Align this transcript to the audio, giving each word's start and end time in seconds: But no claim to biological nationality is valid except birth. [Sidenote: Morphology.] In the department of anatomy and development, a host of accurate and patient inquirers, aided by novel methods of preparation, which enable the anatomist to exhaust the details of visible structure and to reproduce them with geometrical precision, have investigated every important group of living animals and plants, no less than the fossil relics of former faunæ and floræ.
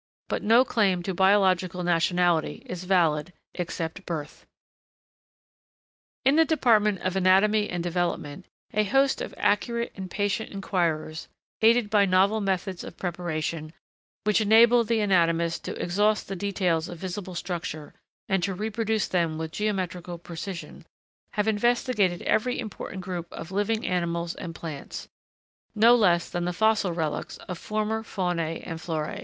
But 0.29 0.41
no 0.41 0.65
claim 0.65 1.03
to 1.03 1.13
biological 1.13 1.83
nationality 1.83 2.63
is 2.65 2.85
valid 2.85 3.33
except 3.53 4.03
birth. 4.07 4.47
[Sidenote: 6.25 6.25
Morphology.] 6.25 6.25
In 6.25 6.35
the 6.37 6.49
department 6.55 6.99
of 7.01 7.15
anatomy 7.15 7.69
and 7.69 7.83
development, 7.83 8.47
a 8.73 8.83
host 8.83 9.21
of 9.21 9.31
accurate 9.37 9.91
and 9.95 10.09
patient 10.09 10.49
inquirers, 10.51 11.27
aided 11.61 11.91
by 11.91 12.05
novel 12.07 12.41
methods 12.41 12.83
of 12.83 12.97
preparation, 12.97 13.73
which 14.23 14.41
enable 14.41 14.83
the 14.83 15.01
anatomist 15.01 15.63
to 15.65 15.79
exhaust 15.79 16.27
the 16.27 16.35
details 16.35 16.89
of 16.89 16.97
visible 16.97 17.35
structure 17.35 17.93
and 18.27 18.41
to 18.41 18.55
reproduce 18.55 19.07
them 19.07 19.37
with 19.37 19.51
geometrical 19.51 20.17
precision, 20.17 20.83
have 21.33 21.47
investigated 21.47 22.23
every 22.23 22.57
important 22.59 23.01
group 23.03 23.31
of 23.31 23.51
living 23.51 23.85
animals 23.85 24.33
and 24.33 24.55
plants, 24.55 25.09
no 25.75 25.93
less 25.95 26.27
than 26.27 26.45
the 26.45 26.53
fossil 26.53 26.91
relics 26.91 27.37
of 27.47 27.59
former 27.59 28.01
faunæ 28.01 28.63
and 28.65 28.79
floræ. 28.79 29.19